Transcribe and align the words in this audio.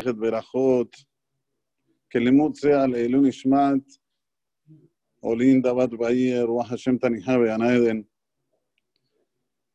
Berajot, 0.00 0.90
que 2.08 2.18
el 2.18 2.24
limud 2.24 2.54
sea 2.54 2.86
Leilun 2.86 3.26
Ishmat, 3.26 3.82
Olinda 5.20 5.72
Bat 5.72 5.92
Bayer, 5.92 6.46
Hashem 6.68 6.98
Tanihabe 6.98 7.52
Anaeden. 7.52 8.08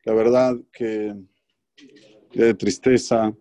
La 0.03 0.13
verdad 0.13 0.55
que 0.71 1.13
de 2.33 2.53
tristeza, 2.53 3.35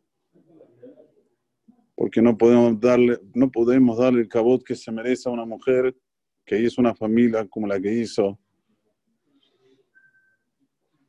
porque 1.95 2.21
no 2.21 2.37
podemos 2.37 2.79
darle, 2.79 3.19
no 3.35 3.51
podemos 3.51 3.99
darle 3.99 4.21
el 4.21 4.29
cabot 4.29 4.63
que 4.63 4.75
se 4.75 4.93
merece 4.93 5.29
a 5.29 5.33
una 5.33 5.45
mujer 5.45 5.97
que 6.45 6.61
hizo 6.61 6.81
una 6.81 6.95
familia 6.95 7.47
como 7.49 7.67
la 7.67 7.81
que 7.81 7.93
hizo, 7.93 8.39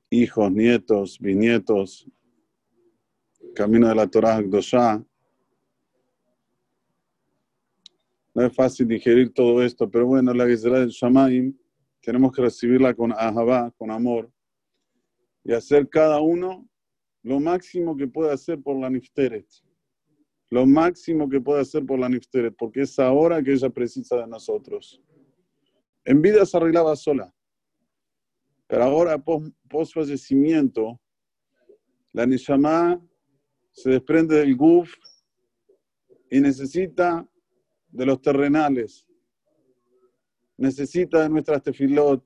hijos, 0.09 0.51
nietos, 0.51 1.19
bisnietos, 1.19 2.09
camino 3.53 3.87
de 3.87 3.95
la 3.95 4.07
Torah 4.07 4.41
Gdosha. 4.41 5.03
No 8.37 8.45
es 8.45 8.53
fácil 8.53 8.87
digerir 8.87 9.33
todo 9.33 9.63
esto, 9.63 9.89
pero 9.89 10.05
bueno, 10.05 10.31
la 10.31 10.45
Gezerá 10.45 10.81
del 10.81 10.89
Shamaim 10.89 11.57
tenemos 12.01 12.31
que 12.31 12.43
recibirla 12.43 12.93
con 12.93 13.11
ahabá, 13.11 13.71
con 13.71 13.89
amor, 13.89 14.31
y 15.43 15.53
hacer 15.53 15.89
cada 15.89 16.21
uno 16.21 16.69
lo 17.23 17.39
máximo 17.39 17.97
que 17.97 18.07
puede 18.07 18.31
hacer 18.31 18.61
por 18.61 18.79
la 18.79 18.91
Nifteret. 18.91 19.47
Lo 20.51 20.67
máximo 20.67 21.27
que 21.27 21.41
puede 21.41 21.61
hacer 21.61 21.83
por 21.83 21.97
la 21.97 22.09
Nifteret, 22.09 22.55
porque 22.55 22.81
es 22.81 22.99
ahora 22.99 23.41
que 23.41 23.53
ella 23.53 23.71
precisa 23.71 24.17
de 24.17 24.27
nosotros. 24.27 25.01
En 26.05 26.21
vida 26.21 26.45
se 26.45 26.57
arreglaba 26.57 26.95
sola, 26.95 27.33
pero 28.67 28.83
ahora, 28.83 29.17
post 29.17 29.95
fallecimiento, 29.95 31.01
la 32.13 32.27
Nishama 32.27 33.01
se 33.71 33.89
desprende 33.89 34.35
del 34.35 34.55
guf 34.55 34.93
y 36.29 36.39
necesita 36.39 37.27
de 37.89 38.05
los 38.05 38.21
terrenales, 38.21 39.05
necesita 40.57 41.23
de 41.23 41.29
nuestras 41.29 41.61
tefilot, 41.63 42.23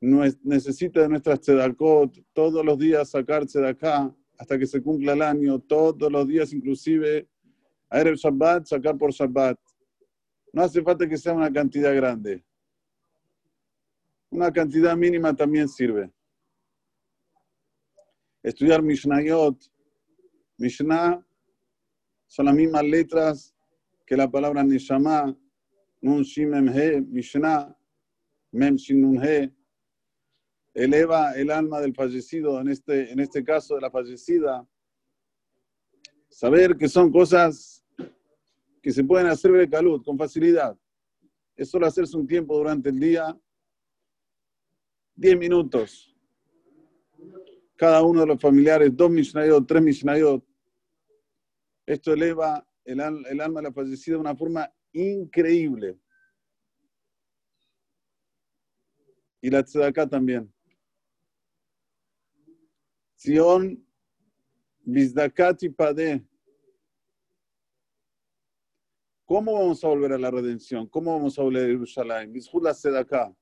necesita 0.00 1.02
de 1.02 1.08
nuestras 1.08 1.40
tzedakot, 1.40 2.24
todos 2.32 2.64
los 2.64 2.78
días 2.78 3.10
sacarse 3.10 3.60
de 3.60 3.68
acá 3.68 4.14
hasta 4.38 4.58
que 4.58 4.66
se 4.66 4.80
cumpla 4.80 5.12
el 5.12 5.22
año, 5.22 5.58
todos 5.58 6.10
los 6.10 6.26
días 6.26 6.52
inclusive 6.52 7.28
a 7.90 8.00
el 8.00 8.16
Shabbat, 8.16 8.66
sacar 8.66 8.96
por 8.96 9.10
Shabbat. 9.12 9.58
No 10.52 10.62
hace 10.62 10.82
falta 10.82 11.08
que 11.08 11.16
sea 11.16 11.34
una 11.34 11.52
cantidad 11.52 11.94
grande. 11.94 12.44
Una 14.30 14.52
cantidad 14.52 14.96
mínima 14.96 15.34
también 15.34 15.68
sirve. 15.68 16.12
Estudiar 18.42 18.82
Mishnayot. 18.82 19.56
Mishnah 20.58 21.24
son 22.26 22.46
las 22.46 22.54
mismas 22.54 22.84
letras 22.84 23.54
que 24.08 24.16
la 24.16 24.30
palabra 24.30 24.64
Neshama, 24.64 25.36
Nun 26.00 26.22
Shimem 26.22 26.68
He, 26.74 27.02
Mishnah, 27.02 27.76
Mem 28.52 28.76
He, 29.22 29.52
eleva 30.72 31.32
el 31.32 31.50
alma 31.50 31.78
del 31.78 31.94
fallecido, 31.94 32.58
en 32.58 32.68
este, 32.68 33.12
en 33.12 33.20
este 33.20 33.44
caso 33.44 33.74
de 33.74 33.82
la 33.82 33.90
fallecida. 33.90 34.66
Saber 36.30 36.78
que 36.78 36.88
son 36.88 37.12
cosas 37.12 37.84
que 38.80 38.92
se 38.92 39.04
pueden 39.04 39.26
hacer 39.26 39.52
de 39.52 39.68
calud, 39.68 40.02
con 40.02 40.16
facilidad. 40.16 40.74
Es 41.54 41.68
solo 41.68 41.86
hacerse 41.86 42.16
un 42.16 42.26
tiempo 42.26 42.56
durante 42.56 42.88
el 42.88 42.98
día, 42.98 43.38
10 45.16 45.38
minutos. 45.38 46.16
Cada 47.76 48.02
uno 48.02 48.22
de 48.22 48.26
los 48.28 48.40
familiares, 48.40 48.96
dos 48.96 49.10
Mishnayot, 49.10 49.66
tres 49.66 49.82
Mishnayot, 49.82 50.42
esto 51.84 52.14
eleva 52.14 52.67
el, 52.88 53.40
alma 53.40 53.60
de 53.60 53.68
la 53.68 53.72
fallecida 53.72 54.16
de 54.16 54.20
una 54.20 54.36
forma 54.36 54.72
increíble. 54.92 55.98
Y 59.40 59.50
la 59.50 59.62
tzedakah 59.62 60.08
también. 60.08 60.52
Sion 63.14 63.84
Bizdakati 64.80 65.68
Pade. 65.68 66.24
¿Cómo 69.26 69.52
vamos 69.52 69.84
a 69.84 69.88
volver 69.88 70.14
a 70.14 70.18
la 70.18 70.30
redención? 70.30 70.86
¿Cómo 70.86 71.12
vamos 71.14 71.38
a 71.38 71.42
volver 71.42 71.64
a 71.64 71.66
Jerusalén? 71.66 72.32
la 72.62 72.72
Tzedakah. 72.72 73.36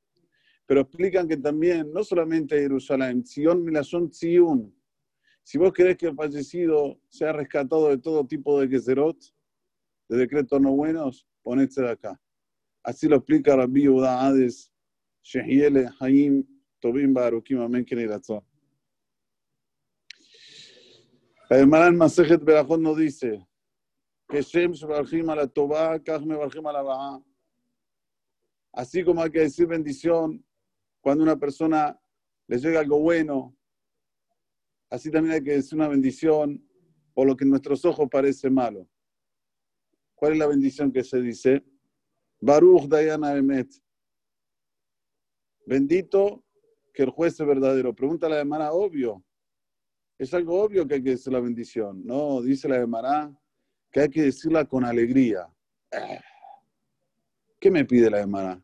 Pero 0.67 0.81
explican 0.81 1.29
que 1.29 1.37
también, 1.37 1.93
no 1.93 2.03
solamente 2.03 2.59
Jerusalén, 2.59 3.25
Sion 3.25 3.63
Milashon 3.63 4.11
Tzion, 4.11 4.75
si 5.45 5.59
vos 5.59 5.73
querés 5.73 5.97
que 5.97 6.07
el 6.09 6.17
fallecido 6.17 6.99
sea 7.09 7.33
rescatado 7.33 7.89
de 7.91 7.99
todo 7.99 8.27
tipo 8.27 8.61
de 8.61 8.67
gezerot, 8.67 9.17
de 10.09 10.17
decretos 10.17 10.61
no 10.61 10.73
buenos, 10.73 11.27
ponete 11.43 11.83
de 11.83 11.91
acá. 11.91 12.21
Así 12.83 13.09
lo 13.09 13.17
explica 13.17 13.57
Rabbi 13.57 13.83
Yehuda 13.83 14.25
Hades, 14.25 14.73
Shehiele 15.23 15.89
Haim 15.99 16.45
Tobim 16.81 17.13
Barukim 17.13 17.61
Amen 17.61 17.85
Keniratzon. 17.85 18.45
El 21.51 21.67
Maran 21.67 21.97
Masejet 21.97 22.43
Berajot 22.43 22.81
nos 22.81 22.97
dice 22.97 23.47
que 24.29 24.43
Shem 24.43 24.73
Shebarjim 24.73 25.29
a 25.31 25.37
la 25.37 25.47
Tobá, 25.47 25.99
Kach 26.01 26.23
Mebarjim 26.23 26.67
a 26.67 26.73
la 26.73 26.83
Ba'a. 26.83 27.23
Así 28.73 29.05
como 29.05 29.23
hay 29.23 29.31
que 29.31 29.41
decir 29.41 29.67
bendición 29.67 30.45
cuando 31.01 31.23
una 31.23 31.37
persona 31.37 31.99
le 32.49 32.59
llega 32.59 32.81
algo 32.81 32.99
bueno, 32.99 33.57
Así 34.91 35.11
también 35.11 35.35
hay 35.35 35.43
que 35.43 35.53
decir 35.53 35.77
una 35.77 35.89
bendición 35.89 36.65
o 37.15 37.25
lo 37.25 37.37
que 37.37 37.45
en 37.45 37.51
nuestros 37.51 37.85
ojos 37.85 38.09
parece 38.11 38.51
malo. 38.51 38.89
¿Cuál 40.17 40.33
es 40.33 40.39
la 40.39 40.49
bendición 40.49 40.91
que 40.91 41.05
se 41.05 41.21
dice? 41.21 41.65
Baruch 42.41 42.89
Dayana 42.89 43.37
Emet. 43.37 43.69
Bendito 45.65 46.45
que 46.93 47.05
el 47.05 47.11
juez 47.11 47.39
es 47.39 47.47
verdadero. 47.47 47.95
Pregunta 47.95 48.29
la 48.29 48.39
Gemara, 48.39 48.73
obvio. 48.73 49.23
Es 50.19 50.35
algo 50.35 50.61
obvio 50.61 50.89
que 50.89 50.95
hay 50.95 51.03
que 51.05 51.11
decir 51.11 51.33
la 51.33 51.41
bendición. 51.41 52.05
No, 52.05 52.43
dice 52.43 52.69
la 52.69 52.79
Gemara 52.79 53.33
que 53.93 54.01
hay 54.01 54.09
que 54.09 54.23
decirla 54.23 54.65
con 54.65 54.85
alegría. 54.85 55.49
¿Qué 57.61 57.71
me 57.71 57.85
pide 57.85 58.11
la 58.11 58.19
Gemara? 58.19 58.61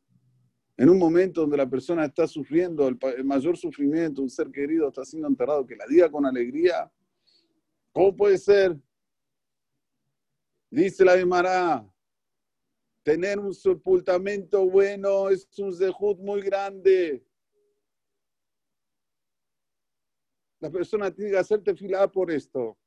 en 0.83 0.89
un 0.89 0.99
momento 0.99 1.43
donde 1.43 1.57
la 1.57 1.69
persona 1.69 2.07
está 2.07 2.27
sufriendo 2.27 2.89
el, 2.89 2.99
mayor 3.25 3.57
sufrimiento, 3.57 4.21
un 4.21 4.29
ser 4.29 4.51
querido 4.51 4.89
está 4.89 5.05
siendo 5.05 5.29
enterrado, 5.29 5.65
que 5.65 5.77
la 5.77 5.87
diga 5.87 6.11
con 6.11 6.27
alegría, 6.27 6.91
¿cómo 7.93 8.17
puede 8.17 8.37
ser? 8.37 8.77
Dice 10.73 11.05
la 11.05 11.19
Gemara, 11.19 11.87
tener 13.03 13.39
un 13.39 13.53
sepultamento 13.53 14.65
bueno 14.65 15.29
es 15.29 15.47
un 15.59 15.71
zehut 15.71 16.19
muy 16.19 16.41
grande. 16.41 17.23
La 20.61 20.71
persona 20.71 21.11
tiene 21.11 21.33
que 21.33 21.37
hacerte 21.37 21.77
filar 21.77 22.11
por 22.11 22.31
esto. 22.31 22.79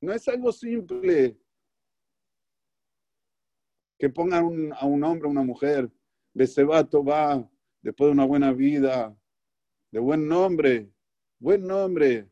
No 0.00 0.12
es 0.12 0.26
algo 0.26 0.50
simple. 0.50 1.38
Que 3.96 4.08
pongan 4.08 4.72
a 4.72 4.84
un 4.84 5.04
hombre, 5.04 5.28
a 5.28 5.30
una 5.30 5.44
mujer, 5.44 5.88
Besebato 6.32 7.04
va 7.04 7.48
después 7.82 8.08
de 8.08 8.12
una 8.14 8.26
buena 8.26 8.52
vida, 8.52 9.16
de 9.92 10.00
buen 10.00 10.26
nombre, 10.26 10.92
buen 11.38 11.64
nombre. 11.64 12.28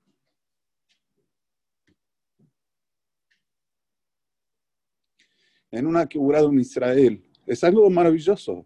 En 5.72 5.86
una 5.86 6.06
quebrada 6.06 6.46
en 6.46 6.60
Israel. 6.60 7.20
Es 7.44 7.64
algo 7.64 7.90
maravilloso. 7.90 8.64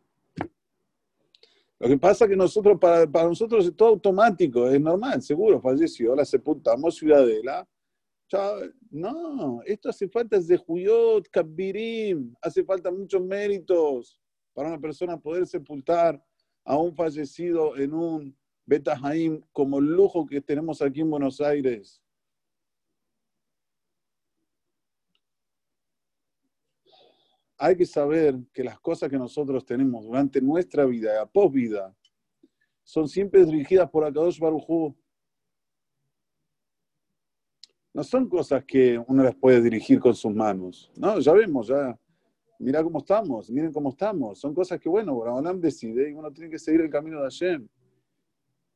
Lo 1.79 1.89
que 1.89 1.97
pasa 1.99 2.25
es 2.25 2.31
que 2.31 2.37
nosotros, 2.37 2.79
para, 2.79 3.07
para, 3.07 3.29
nosotros 3.29 3.67
es 3.67 3.77
todo 3.77 3.91
automático, 3.91 4.69
es 4.69 4.81
normal, 4.81 5.23
seguro, 5.23 5.61
falleció, 5.61 6.15
la 6.15 6.25
sepultamos, 6.25 6.97
ciudadela. 6.97 7.67
No, 8.91 9.61
esto 9.65 9.91
hace 9.91 10.09
falta 10.09 10.39
de 10.39 10.57
Juyot, 10.57 11.29
Kabirim, 11.31 12.35
hace 12.41 12.65
falta 12.65 12.91
muchos 12.91 13.23
méritos 13.23 14.21
para 14.53 14.69
una 14.69 14.81
persona 14.81 15.19
poder 15.19 15.47
sepultar 15.47 16.21
a 16.65 16.77
un 16.77 16.95
fallecido 16.95 17.77
en 17.77 17.95
un 17.95 18.37
Betahaim 18.65 19.43
como 19.53 19.79
el 19.79 19.85
lujo 19.85 20.27
que 20.27 20.41
tenemos 20.41 20.83
aquí 20.83 21.03
en 21.03 21.11
Buenos 21.11 21.41
Aires. 21.41 22.03
Hay 27.59 27.77
que 27.77 27.87
saber 27.87 28.39
que 28.53 28.63
las 28.63 28.79
cosas 28.81 29.09
que 29.09 29.19
nosotros 29.19 29.65
tenemos 29.65 30.05
durante 30.05 30.41
nuestra 30.41 30.85
vida 30.85 31.23
y 31.23 31.27
posvida 31.33 31.95
son 32.85 33.09
siempre 33.09 33.45
dirigidas 33.45 33.91
por 33.91 34.05
Akadosh 34.05 34.39
Baruj 34.39 34.95
No 37.97 38.05
son 38.05 38.29
cosas 38.29 38.63
que 38.67 39.03
uno 39.09 39.23
las 39.23 39.35
puede 39.35 39.63
dirigir 39.63 39.99
con 39.99 40.15
sus 40.15 40.35
manos. 40.35 40.93
No, 40.97 41.19
ya 41.19 41.33
vemos, 41.33 41.69
ya 41.69 41.99
mira 42.59 42.85
cómo 42.85 42.99
estamos, 42.99 43.51
miren 43.51 43.73
cómo 43.73 43.89
estamos. 43.89 44.39
Son 44.39 44.53
cosas 44.53 44.79
que, 44.79 44.87
bueno, 44.91 45.15
Boraholam 45.15 45.59
decide 45.59 46.11
y 46.11 46.13
uno 46.13 46.31
tiene 46.31 46.51
que 46.51 46.59
seguir 46.59 46.83
el 46.83 46.91
camino 46.91 47.17
de 47.21 47.25
Hashem. 47.25 47.67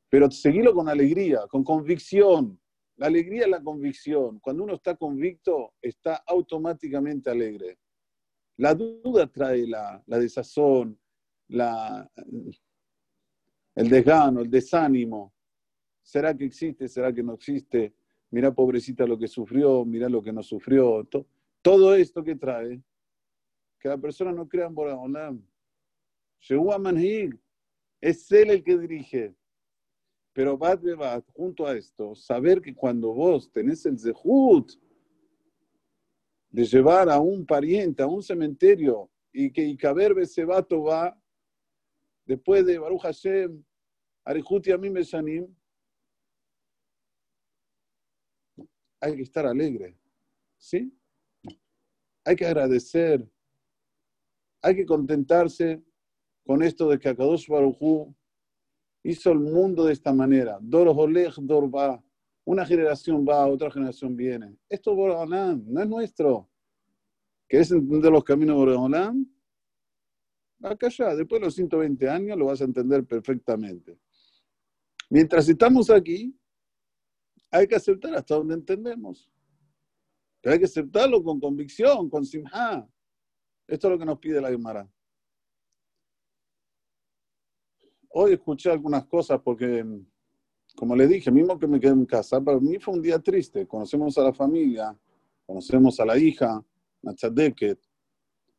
Pero 0.08 0.30
seguirlo 0.30 0.72
con 0.72 0.88
alegría, 0.88 1.40
con 1.50 1.62
convicción. 1.62 2.58
La 2.96 3.08
alegría 3.08 3.42
es 3.42 3.50
la 3.50 3.62
convicción. 3.62 4.40
Cuando 4.40 4.64
uno 4.64 4.74
está 4.76 4.96
convicto, 4.96 5.74
está 5.82 6.22
automáticamente 6.26 7.28
alegre. 7.28 7.78
La 8.60 8.74
duda 8.74 9.26
trae 9.26 9.66
la, 9.66 10.02
desazón, 10.06 10.98
la, 11.48 12.06
el 13.74 13.88
desgano, 13.88 14.42
el 14.42 14.50
desánimo. 14.50 15.32
¿Será 16.02 16.36
que 16.36 16.44
existe? 16.44 16.86
¿Será 16.86 17.10
que 17.10 17.22
no 17.22 17.32
existe? 17.32 17.94
Mira, 18.30 18.52
pobrecita, 18.52 19.06
lo 19.06 19.18
que 19.18 19.28
sufrió, 19.28 19.82
mira 19.86 20.10
lo 20.10 20.22
que 20.22 20.30
no 20.30 20.42
sufrió. 20.42 21.08
Todo, 21.62 21.94
esto 21.94 22.22
que 22.22 22.36
trae, 22.36 22.82
que 23.78 23.88
la 23.88 23.96
persona 23.96 24.30
no 24.30 24.46
crea 24.46 24.66
en 24.66 24.74
Boraholam. 24.74 25.42
Llegó 26.46 26.74
a 26.74 26.92
es 28.02 28.30
él 28.30 28.50
el 28.50 28.62
que 28.62 28.76
dirige. 28.76 29.34
Pero 30.34 30.58
Bebat, 30.58 31.24
junto 31.32 31.66
a 31.66 31.74
esto, 31.74 32.14
saber 32.14 32.60
que 32.60 32.74
cuando 32.74 33.14
vos 33.14 33.50
tenés 33.50 33.86
el 33.86 33.98
zehut 33.98 34.70
de 36.50 36.64
llevar 36.64 37.08
a 37.08 37.18
un 37.18 37.46
pariente 37.46 38.02
a 38.02 38.06
un 38.06 38.22
cementerio 38.22 39.10
y 39.32 39.52
que 39.52 39.62
Ikaber 39.62 40.26
Sebato 40.26 40.82
va, 40.82 41.16
después 42.24 42.66
de 42.66 42.78
Baruch 42.78 43.02
Hashem, 43.02 43.64
Arihut 44.24 44.66
y 44.66 44.72
Amim 44.72 44.92
Beshanim, 44.92 45.46
hay 49.00 49.16
que 49.16 49.22
estar 49.22 49.46
alegre, 49.46 49.96
¿sí? 50.58 50.92
Hay 52.24 52.36
que 52.36 52.44
agradecer, 52.44 53.26
hay 54.60 54.76
que 54.76 54.84
contentarse 54.84 55.82
con 56.44 56.62
esto 56.62 56.88
de 56.88 56.98
que 56.98 57.08
Akadosh 57.08 57.48
Baruj 57.48 58.12
hizo 59.02 59.32
el 59.32 59.38
mundo 59.38 59.84
de 59.84 59.92
esta 59.92 60.12
manera. 60.12 60.58
Dor 60.60 60.88
Olech, 60.88 61.36
Dor 61.36 61.74
va. 61.74 62.02
Una 62.50 62.66
generación 62.66 63.24
va, 63.24 63.46
otra 63.46 63.70
generación 63.70 64.16
viene. 64.16 64.56
Esto 64.68 64.90
es 64.90 64.96
Boraholam, 64.96 65.62
no 65.68 65.82
es 65.82 65.88
nuestro. 65.88 66.50
¿Querés 67.46 67.70
entender 67.70 68.10
los 68.10 68.24
caminos 68.24 68.56
de 68.56 68.58
Boraholam? 68.64 69.24
Acá 70.60 70.88
ya, 70.88 71.14
después 71.14 71.40
de 71.40 71.46
los 71.46 71.54
120 71.54 72.08
años 72.08 72.36
lo 72.36 72.46
vas 72.46 72.60
a 72.60 72.64
entender 72.64 73.06
perfectamente. 73.06 73.96
Mientras 75.10 75.48
estamos 75.48 75.90
aquí, 75.90 76.36
hay 77.52 77.68
que 77.68 77.76
aceptar 77.76 78.16
hasta 78.16 78.34
donde 78.34 78.54
entendemos. 78.54 79.30
Pero 80.40 80.52
hay 80.52 80.58
que 80.58 80.64
aceptarlo 80.64 81.22
con 81.22 81.38
convicción, 81.38 82.10
con 82.10 82.26
simha. 82.26 82.84
Esto 83.68 83.86
es 83.86 83.92
lo 83.92 83.96
que 83.96 84.06
nos 84.06 84.18
pide 84.18 84.40
la 84.40 84.50
Gemara. 84.50 84.92
Hoy 88.08 88.32
escuché 88.32 88.72
algunas 88.72 89.04
cosas 89.06 89.40
porque, 89.40 89.86
como 90.76 90.96
le 90.96 91.06
dije, 91.06 91.30
mismo 91.30 91.58
que 91.58 91.66
me 91.66 91.80
quedé 91.80 91.92
en 91.92 92.06
casa, 92.06 92.40
para 92.40 92.58
mí 92.58 92.78
fue 92.78 92.94
un 92.94 93.02
día 93.02 93.18
triste. 93.18 93.66
Conocemos 93.66 94.16
a 94.18 94.24
la 94.24 94.32
familia, 94.32 94.96
conocemos 95.46 95.98
a 96.00 96.06
la 96.06 96.18
hija, 96.18 96.64
Nachadeket, 97.02 97.80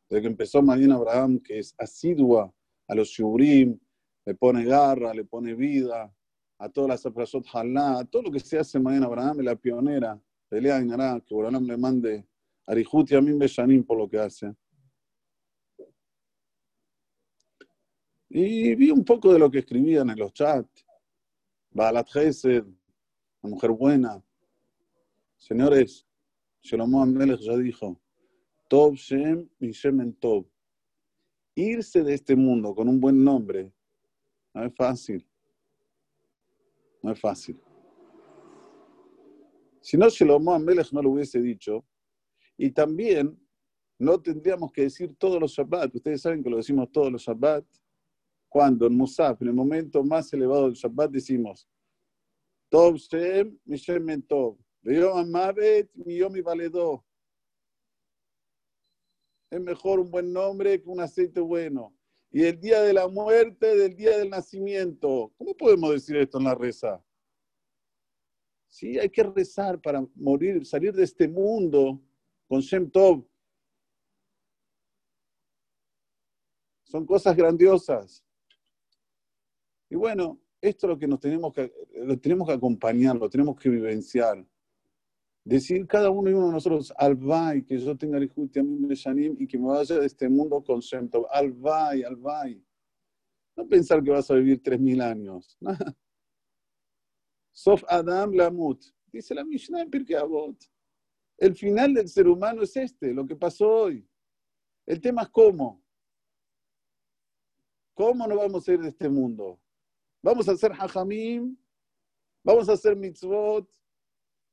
desde 0.10 0.22
que 0.22 0.28
empezó 0.28 0.62
Marina 0.62 0.96
Abraham, 0.96 1.40
que 1.40 1.60
es 1.60 1.74
asidua 1.78 2.54
a 2.88 2.96
los 2.96 3.08
shurim, 3.10 3.80
le 4.25 4.36
pone 4.36 4.66
garra, 4.66 5.13
le 5.13 5.24
pone 5.24 5.54
vida, 5.56 6.13
a 6.58 6.69
todas 6.69 6.90
las 6.90 7.06
aprasot 7.06 7.46
halá, 7.54 8.06
todo 8.06 8.24
lo 8.24 8.31
que 8.31 8.40
se 8.40 8.60
hace 8.60 8.80
Marina 8.80 9.06
Abraham 9.07 9.40
la 9.40 9.56
pionera. 9.56 10.22
Pelea 10.48 10.78
en 10.78 10.90
que 11.22 11.34
Boranam 11.34 11.66
le 11.66 11.78
mande 11.78 12.28
Arihut 12.68 13.10
y 13.10 13.16
Amin 13.16 13.40
Beshanim 13.40 13.84
por 13.84 13.98
lo 13.98 14.10
que 14.10 14.19
hace. 14.19 14.54
Y 18.30 18.75
vi 18.75 18.92
un 18.92 19.04
poco 19.06 19.31
de 19.31 19.40
lo 19.40 19.50
que 19.50 19.60
escribían 19.60 20.10
en 20.10 20.19
los 20.19 20.34
chats. 20.34 20.86
Baalat 21.71 22.09
Gesed, 22.09 22.65
la 23.41 23.50
mujer 23.50 23.71
buena. 23.71 24.23
Señores, 25.38 26.06
Shlomo 26.62 27.01
Amelech 27.01 27.39
ya 27.39 27.57
dijo, 27.57 28.00
Tov 28.69 28.95
Shem 28.95 29.50
y 29.59 29.71
Shemen 29.71 30.13
Tov. 30.15 30.45
Irse 31.56 32.03
de 32.03 32.13
este 32.13 32.35
mundo 32.35 32.75
con 32.75 32.88
un 32.88 33.00
buen 33.00 33.23
nombre 33.23 33.73
no 34.53 34.63
es 34.65 34.75
fácil. 34.75 35.25
No 37.01 37.12
es 37.12 37.19
fácil. 37.19 37.59
Si 39.81 39.97
no, 39.97 40.09
Shlomo 40.09 40.53
Amelech 40.53 40.91
no 40.91 41.01
lo 41.01 41.12
hubiese 41.12 41.41
dicho. 41.41 41.85
Y 42.57 42.69
también 42.71 43.39
no 43.97 44.21
tendríamos 44.21 44.71
que 44.71 44.83
decir 44.83 45.15
todos 45.18 45.39
los 45.39 45.53
Shabbat. 45.53 45.95
Ustedes 45.95 46.21
saben 46.21 46.44
que 46.44 46.50
lo 46.50 46.57
decimos 46.57 46.91
todos 46.91 47.12
los 47.12 47.23
Shabbat 47.23 47.65
cuando 48.51 48.86
en 48.86 48.98
Musaf, 48.98 49.42
en 49.42 49.48
el 49.48 49.53
momento 49.53 50.03
más 50.03 50.33
elevado 50.33 50.65
del 50.65 50.74
Shabbat, 50.74 51.09
decimos, 51.09 51.69
Tov 52.68 52.98
Shem, 52.98 53.57
Mishem 53.63 54.21
Tov, 54.24 54.57
Yom 54.83 55.19
Amavet, 55.19 55.89
Yom 56.06 56.33
Valedó. 56.44 57.01
Es 59.50 59.62
mejor 59.62 60.01
un 60.01 60.12
buen 60.12 60.33
nombre 60.33 60.81
que 60.81 60.89
un 60.89 61.00
aceite 61.00 61.39
bueno. 61.39 61.95
Y 62.30 62.44
el 62.44 62.59
día 62.59 62.81
de 62.81 62.92
la 62.92 63.07
muerte, 63.07 63.74
del 63.74 63.95
día 63.95 64.18
del 64.18 64.30
nacimiento. 64.30 65.31
¿Cómo 65.38 65.56
podemos 65.56 65.94
decir 65.94 66.18
esto 66.18 66.38
en 66.38 66.44
la 66.44 66.56
reza? 66.56 67.01
Sí, 68.68 69.00
hay 69.00 69.09
que 69.09 69.24
rezar 69.24 69.80
para 69.80 70.06
morir, 70.15 70.65
salir 70.65 70.94
de 70.94 71.06
este 71.06 71.25
mundo 71.25 72.01
con 72.50 72.59
Shem 72.59 72.92
Tov. 72.92 73.25
Son 76.83 77.06
cosas 77.06 77.33
grandiosas. 77.33 78.25
Y 79.92 79.96
bueno, 79.96 80.40
esto 80.62 80.88
es 80.88 80.90
lo 80.90 80.98
que 80.98 81.06
nos 81.06 81.20
tenemos 81.20 81.54
que, 81.54 81.70
lo 81.96 82.18
tenemos 82.18 82.48
que 82.48 82.54
acompañar, 82.54 83.18
lo 83.18 83.30
tenemos 83.30 83.60
que 83.60 83.70
vivenciar. 83.70 84.44
Decir 85.44 85.86
cada 85.86 86.10
uno 86.10 86.30
y 86.30 86.34
uno 86.34 86.46
de 86.48 86.54
nosotros, 86.54 86.94
al 86.96 87.16
vai, 87.16 87.66
que 87.66 87.78
yo 87.78 87.98
tenga 87.98 88.18
el 88.18 88.32
a 88.32 89.14
mí 89.14 89.36
y 89.38 89.48
que 89.48 89.58
me 89.60 89.68
vaya 89.68 90.00
de 90.00 90.06
este 90.06 90.30
mundo 90.30 90.64
con 90.64 90.80
Shemtov. 90.80 91.26
Al 91.30 91.52
vai, 91.52 92.04
al 92.04 92.16
vai. 92.16 92.64
No 93.58 93.68
pensar 93.68 94.02
que 94.02 94.12
vas 94.12 94.32
a 94.32 94.36
vivir 94.36 94.62
3.000 94.62 95.02
años. 95.02 95.58
Sof 97.52 97.84
Adam 97.90 98.32
Lamut. 98.32 98.82
Dice 99.12 99.36
la 99.36 99.44
Mishnah 99.44 99.82
en 99.82 99.90
Pirkei 99.90 100.16
Avot. 100.16 100.58
El 101.38 101.54
final 101.54 101.94
del 101.96 102.08
ser 102.08 102.30
humano 102.30 102.62
es 102.62 102.78
este, 102.78 103.14
lo 103.14 103.26
que 103.26 103.36
pasó 103.36 103.68
hoy. 103.68 104.08
El 104.86 105.02
tema 105.02 105.24
es 105.24 105.30
cómo. 105.30 105.84
¿Cómo 107.94 108.26
no 108.26 108.38
vamos 108.38 108.70
a 108.70 108.74
ir 108.74 108.80
de 108.80 108.88
este 108.88 109.10
mundo? 109.10 109.61
Vamos 110.23 110.47
a 110.47 110.51
hacer 110.51 110.71
hajamim, 110.71 111.57
vamos 112.44 112.69
a 112.69 112.73
hacer 112.73 112.95
mitzvot, 112.95 113.68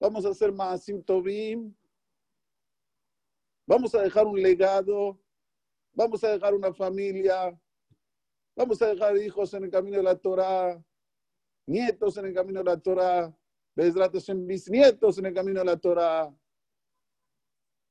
vamos 0.00 0.24
a 0.24 0.30
hacer 0.30 0.50
maasim 0.50 1.02
tovim, 1.02 1.74
vamos 3.66 3.94
a 3.94 4.02
dejar 4.02 4.26
un 4.26 4.40
legado, 4.40 5.20
vamos 5.92 6.24
a 6.24 6.30
dejar 6.30 6.54
una 6.54 6.72
familia, 6.72 7.58
vamos 8.56 8.80
a 8.80 8.86
dejar 8.86 9.16
hijos 9.18 9.52
en 9.52 9.64
el 9.64 9.70
camino 9.70 9.98
de 9.98 10.04
la 10.04 10.16
Torah, 10.16 10.82
nietos 11.66 12.16
en 12.16 12.26
el 12.26 12.34
camino 12.34 12.60
de 12.60 12.64
la 12.64 12.80
Torah, 12.80 13.36
bisnietos 13.76 15.18
en 15.18 15.26
el 15.26 15.34
camino 15.34 15.60
de 15.60 15.66
la 15.66 15.76
Torah. 15.76 16.34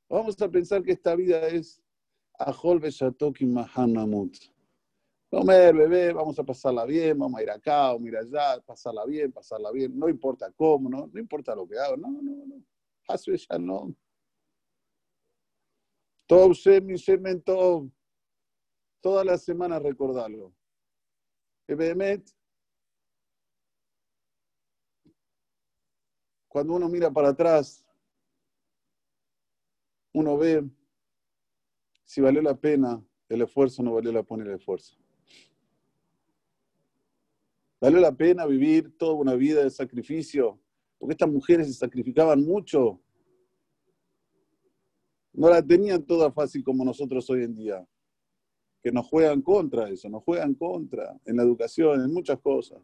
Vamos 0.10 0.42
a 0.42 0.50
pensar 0.50 0.82
que 0.82 0.94
esta 0.94 1.16
vida 1.16 1.48
es 1.48 1.82
Ahol 2.40 2.80
Beshatok 2.80 3.42
Mahanamut 3.42 4.57
comer, 5.30 5.76
beber, 5.76 6.14
vamos 6.14 6.38
a 6.40 6.44
pasarla 6.44 6.86
bien, 6.86 7.18
vamos 7.18 7.40
a 7.40 7.44
ir 7.44 7.50
acá, 7.50 7.94
vamos 7.94 8.04
a 8.04 8.08
ir 8.08 8.18
allá, 8.18 8.62
pasarla 8.62 9.06
bien, 9.06 9.32
pasarla 9.32 9.72
bien, 9.72 9.98
no 9.98 10.08
importa 10.10 10.52
cómo, 10.54 10.90
no, 10.90 11.10
no 11.12 11.20
importa 11.20 11.56
lo 11.56 11.68
que 11.68 11.78
hago, 11.78 11.98
no, 11.98 12.10
no, 12.10 12.22
no. 12.22 12.64
Hasu 13.08 13.36
Shalom. 13.36 13.96
Tov 16.28 16.54
Shem 16.54 16.88
Shemen 16.96 17.42
Tov. 17.42 17.90
Todas 19.02 19.26
las 19.26 19.44
semanas 19.44 19.82
recordarlo. 19.82 20.54
Cuando 26.48 26.74
uno 26.74 26.90
mira 26.90 27.12
para 27.12 27.30
atrás, 27.30 27.86
uno 30.14 30.38
ve 30.38 30.64
si 32.04 32.22
valió 32.22 32.42
la 32.42 32.56
pena 32.56 33.04
el 33.30 33.42
esfuerzo 33.42 33.82
o 33.82 33.86
no 33.86 33.94
valió 33.94 34.12
la 34.12 34.24
pena 34.24 34.44
el 34.44 34.52
esfuerzo. 34.52 34.98
Valió 37.80 38.00
la 38.00 38.12
pena 38.12 38.46
vivir 38.46 38.98
toda 38.98 39.14
una 39.14 39.36
vida 39.36 39.64
de 39.64 39.70
sacrificio, 39.70 40.60
porque 40.98 41.14
estas 41.14 41.30
mujeres 41.30 41.68
se 41.68 41.74
sacrificaban 41.74 42.44
mucho. 42.44 43.00
No 45.34 45.50
la 45.50 45.62
tenían 45.62 46.04
toda 46.04 46.32
fácil 46.32 46.64
como 46.64 46.84
nosotros 46.84 47.30
hoy 47.30 47.44
en 47.44 47.54
día, 47.54 47.88
que 48.82 48.92
nos 48.92 49.08
juegan 49.08 49.44
contra 49.44 49.90
eso, 49.90 50.10
nos 50.10 50.24
juegan 50.24 50.56
contra 50.56 51.20
en 51.26 51.38
la 51.38 51.44
educación, 51.44 52.02
en 52.02 52.12
muchas 52.12 52.40
cosas. 52.40 52.82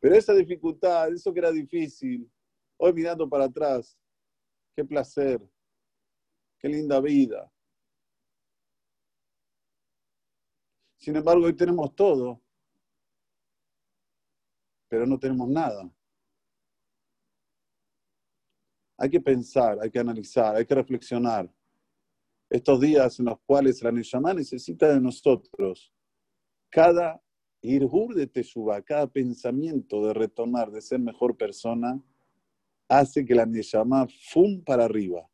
Pero 0.00 0.14
esa 0.14 0.32
dificultad, 0.32 1.12
eso 1.12 1.32
que 1.32 1.40
era 1.40 1.52
difícil, 1.52 2.30
hoy 2.78 2.92
mirando 2.94 3.28
para 3.28 3.44
atrás, 3.44 3.98
qué 4.74 4.82
placer, 4.82 5.46
qué 6.58 6.68
linda 6.70 7.00
vida. 7.00 7.52
Sin 10.96 11.14
embargo, 11.16 11.44
hoy 11.44 11.54
tenemos 11.54 11.94
todo 11.94 12.40
pero 14.88 15.06
no 15.06 15.18
tenemos 15.18 15.48
nada. 15.48 15.90
hay 18.98 19.10
que 19.10 19.20
pensar, 19.20 19.78
hay 19.80 19.90
que 19.90 19.98
analizar, 19.98 20.56
hay 20.56 20.64
que 20.64 20.74
reflexionar. 20.74 21.50
Estos 22.48 22.80
días 22.80 23.18
en 23.18 23.26
los 23.26 23.38
cuales 23.44 23.82
la 23.82 23.92
Neshama 23.92 24.32
necesita 24.32 24.92
de 24.92 25.00
nosotros, 25.00 25.92
cada 26.70 27.20
irhur 27.60 28.14
de 28.14 28.26
Teshuvah, 28.26 28.82
cada 28.82 29.06
pensamiento 29.06 30.06
de 30.06 30.14
retornar, 30.14 30.70
de 30.70 30.80
ser 30.80 31.00
mejor 31.00 31.36
persona, 31.36 32.00
hace 32.88 33.24
que 33.24 33.34
la 33.34 33.46
Neshama 33.46 34.06
fum 34.30 34.62
para 34.62 34.84
arriba. 34.84 35.28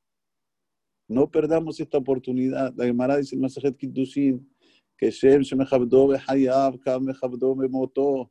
No 1.06 1.30
perdamos 1.30 1.78
esta 1.78 1.98
oportunidad. 1.98 2.72
La 2.74 2.86
Gemara 2.86 3.18
dice 3.18 3.34
en 3.34 3.42
Masajet 3.42 3.76
Kiddushin 3.76 4.48
que 4.96 5.10
Shem 5.10 5.42
Shemechabdo 5.42 6.14
Hayav, 6.26 6.78
Kam 6.80 7.04
Mechabdo 7.04 7.54
Memoto. 7.54 8.30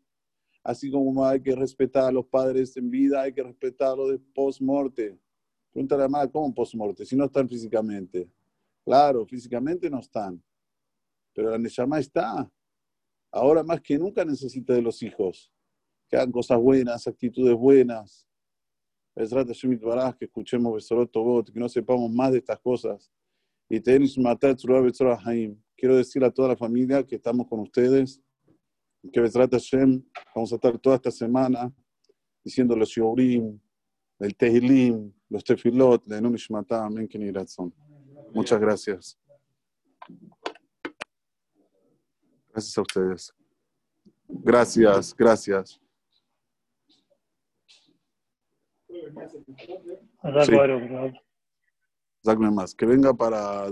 Así 0.64 0.92
como 0.92 1.26
hay 1.26 1.42
que 1.42 1.56
respetar 1.56 2.06
a 2.06 2.12
los 2.12 2.26
padres 2.26 2.76
en 2.78 2.90
vida, 2.90 3.22
hay 3.22 3.34
que 3.34 3.44
respetarlos 3.44 4.12
de 4.12 4.20
post-morte. 4.20 5.20
Pregúntale 5.72 6.04
a 6.04 6.08
la 6.08 6.28
¿cómo 6.28 6.54
post-morte? 6.54 7.06
Si 7.06 7.16
no 7.16 7.26
están 7.26 7.50
físicamente. 7.50 8.30
Claro, 8.84 9.26
físicamente 9.26 9.90
no 9.90 10.00
están. 10.00 10.42
Pero 11.34 11.50
la 11.50 11.58
Neshama 11.58 12.00
está. 12.00 12.52
Ahora 13.32 13.64
más 13.64 13.82
que 13.82 13.98
nunca 13.98 14.26
necesita 14.26 14.74
de 14.74 14.82
los 14.82 15.02
hijos. 15.02 15.52
Que 16.10 16.18
hagan 16.18 16.32
cosas 16.32 16.60
buenas, 16.60 17.08
actitudes 17.08 17.56
buenas. 17.56 18.28
que 19.16 20.26
escuchemos 20.26 20.74
Besorot 20.74 21.52
que 21.52 21.60
no 21.60 21.70
sepamos 21.70 22.12
más 22.12 22.34
de 22.34 22.40
estas 22.40 22.60
cosas. 22.60 23.12
Y 23.70 23.82
Quiero 23.82 25.96
decir 25.96 26.24
a 26.24 26.30
toda 26.30 26.50
la 26.50 26.58
familia 26.58 27.08
que 27.08 27.16
estamos 27.16 27.48
con 27.48 27.62
ustedes, 27.62 28.22
que 29.10 29.20
Besrat 29.20 29.52
Hashem, 29.52 30.04
vamos 30.36 30.52
a 30.52 30.56
estar 30.56 30.78
toda 30.78 30.96
esta 30.96 31.12
semana 31.12 31.74
diciendo 32.44 32.76
los 32.76 32.94
Yorim, 32.94 33.60
el 34.20 34.36
Tehilim, 34.36 35.12
los 35.30 35.44
Tefilot, 35.44 36.06
la 36.08 36.18
Enumishmata, 36.18 36.86
Amén, 36.86 37.10
Muchas 38.34 38.60
gracias. 38.60 39.18
Gracias 42.50 42.78
a 42.78 42.82
ustedes. 42.82 43.34
Gracias, 44.28 45.16
gracias. 45.16 45.82
Sí. 50.46 50.52
más. 52.52 52.76
Que 52.76 52.86
venga 52.86 53.14
para 53.14 53.72